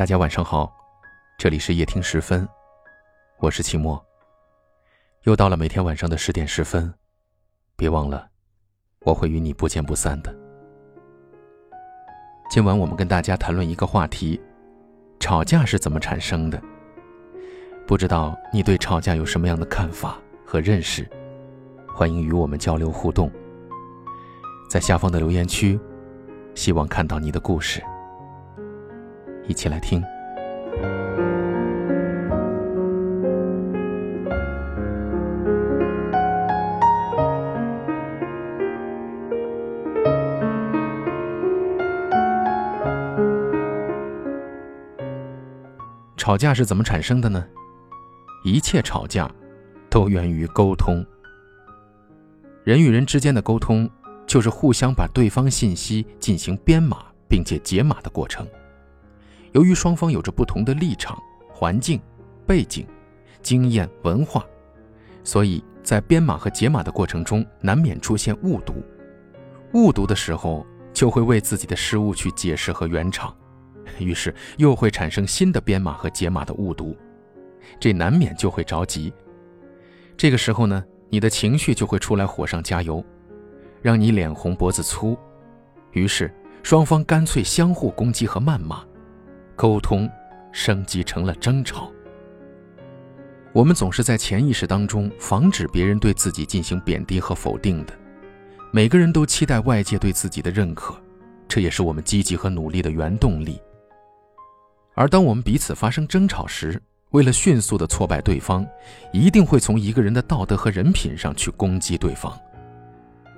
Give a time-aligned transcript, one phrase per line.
[0.00, 0.74] 大家晚上好，
[1.36, 2.48] 这里是夜听十分，
[3.38, 4.02] 我是齐墨。
[5.24, 6.90] 又到了每天晚上的十点十分，
[7.76, 8.26] 别忘了，
[9.00, 10.34] 我会与你不见不散的。
[12.50, 14.40] 今晚我们跟大家谈论一个话题：
[15.18, 16.58] 吵架是怎么产生的？
[17.86, 21.06] 不知道你对吵架有什么样的看法和认识？
[21.94, 23.30] 欢迎与我们交流互动，
[24.70, 25.78] 在下方的留言区，
[26.54, 27.82] 希望看到你的故事。
[29.46, 30.02] 一起来听。
[46.16, 47.44] 吵架是怎么产生的呢？
[48.44, 49.28] 一切吵架
[49.88, 51.04] 都源于沟通。
[52.62, 53.90] 人与人之间的沟通，
[54.26, 58.46] 就是互相把对方信息进行编码，并且解码的过程。
[59.52, 62.00] 由于双方有着不同的立场、环境、
[62.46, 62.86] 背景、
[63.42, 64.44] 经验、文化，
[65.24, 68.74] 所以在编码和解码的过程中，难免出现误读。
[69.72, 73.34] 误读的时候，就会为自己的失误去解释和圆场，
[73.98, 76.96] 于是又会产生新的编码和解码的误读，
[77.78, 79.12] 这难免就会着急。
[80.16, 83.04] 这个时候呢，你的情绪就会出来火上加油，
[83.80, 85.16] 让你脸红脖子粗，
[85.92, 88.84] 于是双方干脆相互攻击和谩骂。
[89.60, 90.10] 沟通
[90.52, 91.92] 升级成了争吵。
[93.52, 97.92] 我们总是在潜意识当中防止别人对自己进行贬低和否定的。
[98.70, 100.94] 每个人都期待外界对自己的认可，
[101.46, 103.60] 这也是我们积极和努力的原动力。
[104.94, 108.66] 而当我们彼此发生争吵时，为了迅速的挫败对方，
[109.12, 112.34] 一定会从一个人的道德和人品上去攻击对方，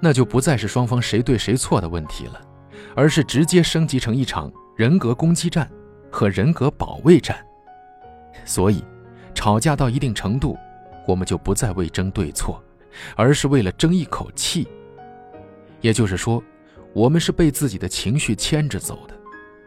[0.00, 2.40] 那就不再是双方谁对谁错的问题了，
[2.94, 5.70] 而是直接升级成一场人格攻击战。
[6.16, 7.36] 和人格保卫战，
[8.46, 8.82] 所以，
[9.34, 10.56] 吵架到一定程度，
[11.06, 12.58] 我们就不再为争对错，
[13.14, 14.66] 而是为了争一口气。
[15.82, 16.42] 也就是说，
[16.94, 19.14] 我们是被自己的情绪牵着走的，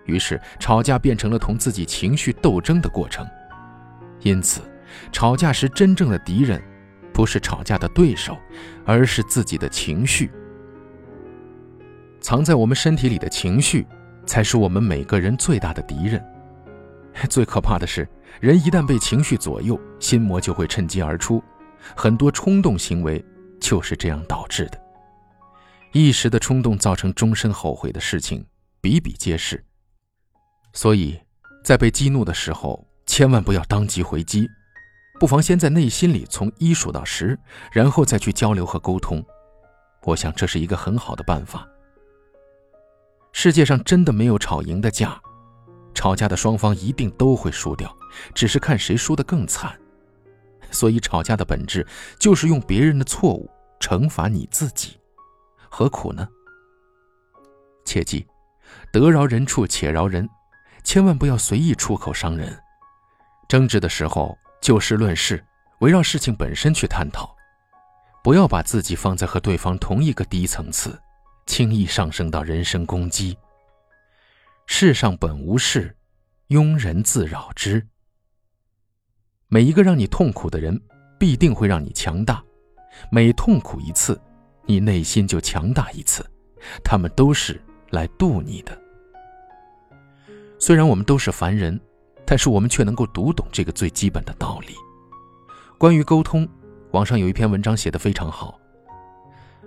[0.05, 3.23] 于是吵架变成了同自己情绪斗争的过程。
[4.21, 4.59] 因此，
[5.11, 6.59] 吵架时真正的敌人，
[7.13, 8.35] 不是吵架的对手，
[8.85, 10.31] 而是自己的情绪。
[12.19, 13.85] 藏在我们身体里的情绪，
[14.25, 16.19] 才是我们每个人最大的敌人。
[17.29, 18.07] 最可怕的是，
[18.39, 21.43] 人一旦被情绪左右，心魔就会趁机而出，
[21.95, 23.23] 很多冲动行为
[23.59, 24.81] 就是这样导致的。
[25.91, 28.45] 一时的冲动造成终身后悔的事情
[28.79, 29.63] 比比皆是。
[30.73, 31.19] 所以，
[31.63, 34.47] 在被激怒的时候，千万不要当即回击，
[35.19, 37.37] 不妨先在内心里从一数到十，
[37.71, 39.25] 然后再去交流和沟通。
[40.03, 41.67] 我想这是一个很好的办法。
[43.33, 45.19] 世界上真的没有吵赢的架。
[45.99, 47.93] 吵架的双方一定都会输掉，
[48.33, 49.77] 只是看谁输得更惨。
[50.71, 51.85] 所以，吵架的本质
[52.17, 53.51] 就是用别人的错误
[53.81, 54.97] 惩罚你自己，
[55.69, 56.25] 何苦呢？
[57.83, 58.25] 切记，
[58.93, 60.25] 得饶人处且饶人，
[60.85, 62.57] 千万不要随意出口伤人。
[63.49, 65.45] 争执的时候，就事论事，
[65.81, 67.35] 围绕事情本身去探讨，
[68.23, 70.97] 不要把自己放在和对方同一个低层次，
[71.45, 73.37] 轻易上升到人身攻击。
[74.71, 75.97] 世上本无事，
[76.49, 77.85] 庸人自扰之。
[79.47, 80.79] 每一个让你痛苦的人，
[81.17, 82.41] 必定会让你强大。
[83.11, 84.17] 每痛苦一次，
[84.67, 86.23] 你内心就强大一次。
[86.83, 87.59] 他们都是
[87.89, 88.79] 来渡你的。
[90.59, 91.77] 虽然我们都是凡人，
[92.23, 94.75] 但是我们却能够读懂这个最基本的道理。
[95.79, 96.47] 关于沟通，
[96.91, 98.57] 网上有一篇文章写得非常好。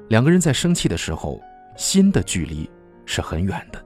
[0.08, 1.42] 两个人在生气的时候，
[1.76, 2.70] 心的距离
[3.04, 3.84] 是很远的。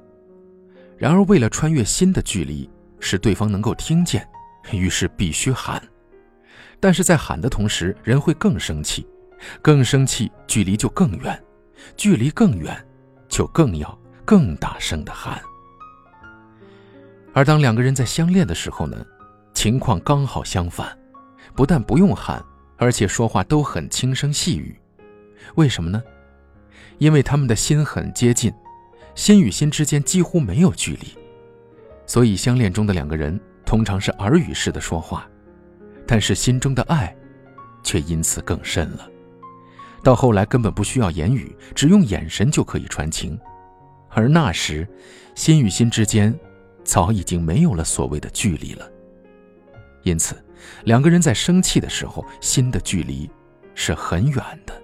[0.98, 2.68] 然而，为了穿越心的距离，
[3.00, 4.26] 使对方能够听见，
[4.72, 5.82] 于是必须喊。
[6.80, 9.06] 但是在喊的同时，人会更生气，
[9.60, 11.42] 更生气，距离就更远，
[11.96, 12.74] 距离更远，
[13.28, 15.40] 就更要更大声的喊。
[17.34, 18.96] 而当两个人在相恋的时候呢，
[19.52, 20.96] 情况刚好相反，
[21.54, 22.42] 不但不用喊，
[22.78, 24.78] 而且说话都很轻声细语。
[25.56, 26.02] 为什么呢？
[26.96, 28.50] 因为他们的心很接近。
[29.16, 31.08] 心与心之间几乎没有距离，
[32.06, 35.26] 所以相恋中的两个人通常是耳语式的说话，
[36.06, 37.16] 但是心中的爱，
[37.82, 39.10] 却因此更深了。
[40.04, 43.36] 到后来根本不需要言语，只用眼神就可以传情，
[44.10, 44.86] 而那时，
[45.34, 46.38] 心与心之间
[46.84, 48.88] 早已经没有了所谓的距离了。
[50.02, 50.36] 因此，
[50.84, 53.28] 两个人在生气的时候，心的距离
[53.74, 54.74] 是很远的。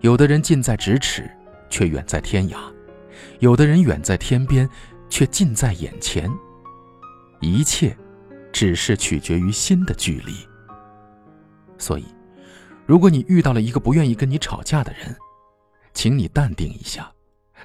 [0.00, 1.28] 有的人近在咫尺。
[1.68, 2.56] 却远在天涯，
[3.40, 4.68] 有的人远在天边，
[5.08, 6.30] 却近在眼前。
[7.40, 7.96] 一切
[8.52, 10.34] 只是取决于心的距离。
[11.78, 12.04] 所以，
[12.86, 15.14] 如果你遇到了一个不愿意跟你吵架的人，
[15.92, 17.12] 请你淡定一下，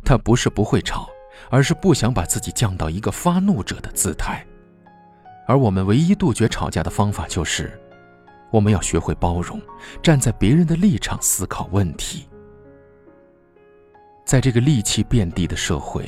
[0.03, 1.09] 他不是不会吵，
[1.49, 4.45] 而是不想把自己降到一个发怒者的姿态。
[5.47, 7.79] 而我们唯一杜绝吵架的方法就是，
[8.51, 9.61] 我们要学会包容，
[10.03, 12.27] 站在别人的立场思考问题。
[14.31, 16.07] 在这个戾气遍地的社会，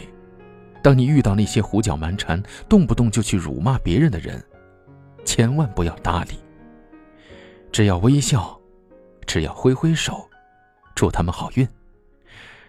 [0.81, 4.41] 当你遇到那些胡搅蛮缠、动不动就去辱骂别人的人，
[5.25, 6.39] 千万不要搭理。
[7.69, 8.57] 只要微笑，
[9.27, 10.25] 只要挥挥手，
[10.95, 11.67] 祝他们好运。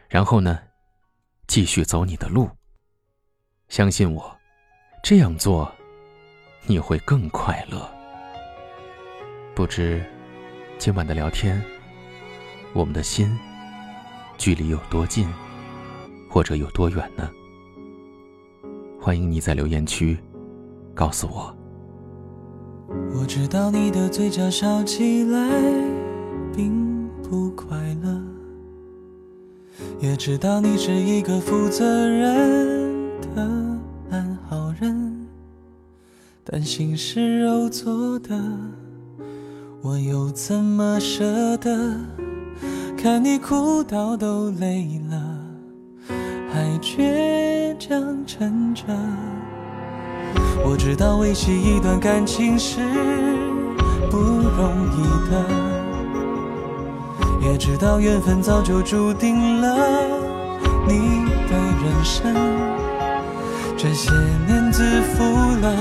[0.09, 0.59] 然后呢，
[1.47, 2.51] 继续走你的路。
[3.69, 4.37] 相信我，
[5.05, 5.73] 这样做，
[6.67, 7.89] 你会更快乐。
[9.55, 10.05] 不知
[10.79, 11.63] 今晚的聊天，
[12.73, 13.39] 我们的心
[14.37, 15.33] 距离有多近，
[16.35, 17.31] 或者有多远呢？
[19.01, 20.19] 欢迎你在留言区
[20.93, 21.57] 告诉我。
[23.17, 25.49] 我知道你的嘴角笑起来
[26.53, 28.21] 并不快乐，
[30.01, 33.79] 也知道你是一个负责任的
[34.11, 35.29] 烂好人，
[36.43, 38.37] 但心是肉做的，
[39.83, 41.95] 我又怎么舍得
[42.99, 45.39] 看你哭到都累了，
[46.55, 48.85] 还倔强撑着。
[50.65, 52.79] 我知道维系一段感情是
[54.09, 55.45] 不容易的，
[57.43, 59.77] 也知道缘分早就注定了
[60.87, 62.33] 你的人生。
[63.77, 64.13] 这些
[64.47, 65.25] 年自负
[65.61, 65.77] 了，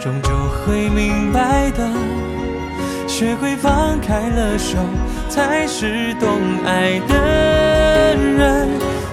[0.00, 0.30] 终究
[0.64, 1.86] 会明白的。
[3.06, 4.78] 学会放开了手，
[5.28, 6.30] 才是懂
[6.64, 8.68] 爱的人。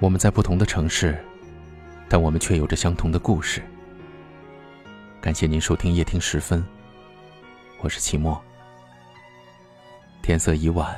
[0.00, 1.22] 我们在不同的城市，
[2.08, 3.62] 但我们却有着相同的故事。
[5.20, 6.64] 感谢您收听夜听时分，
[7.82, 8.42] 我是齐墨。
[10.22, 10.88] 天色已晚，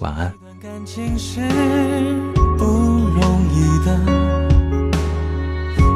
[0.00, 0.34] 晚安。
[0.60, 1.40] 感情是
[2.58, 3.96] 不容易的，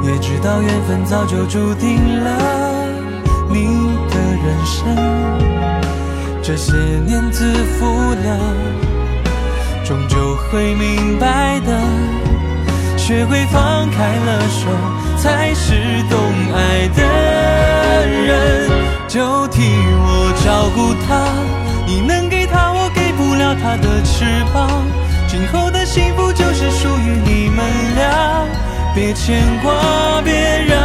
[0.04, 2.86] 也知道缘分早就注定了
[3.50, 3.64] 你
[4.10, 4.94] 的人生，
[6.40, 7.84] 这些年自负
[8.14, 8.38] 了。
[9.84, 11.05] 终究会明，
[13.06, 14.66] 学会放开了手，
[15.16, 15.74] 才是
[16.10, 16.18] 懂
[16.52, 18.68] 爱的人。
[19.06, 21.30] 就替我照顾他，
[21.86, 24.82] 你能给他，我给不了他的翅膀。
[25.28, 27.64] 今后的幸福就是属于你们
[27.94, 28.44] 俩，
[28.92, 30.34] 别牵挂，别
[30.66, 30.76] 让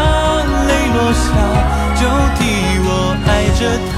[0.68, 1.26] 泪落下。
[1.96, 2.06] 就
[2.38, 2.46] 替
[2.86, 3.66] 我爱着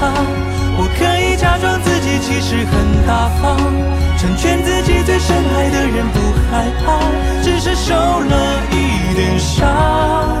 [2.26, 3.58] 其实很大方，
[4.16, 6.18] 成全自己最深爱的人，不
[6.50, 6.98] 害怕，
[7.42, 10.40] 只是受了一点伤，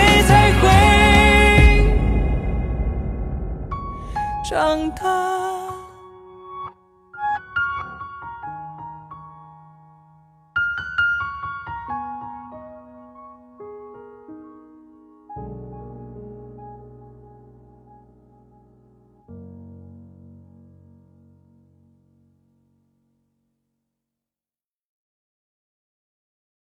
[4.51, 5.50] 长大。